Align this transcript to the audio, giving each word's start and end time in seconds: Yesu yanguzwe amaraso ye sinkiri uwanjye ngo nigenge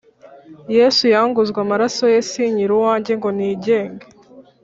Yesu 0.77 1.03
yanguzwe 1.13 1.57
amaraso 1.65 2.03
ye 2.13 2.19
sinkiri 2.29 2.73
uwanjye 2.77 3.11
ngo 3.17 3.29
nigenge 3.35 4.05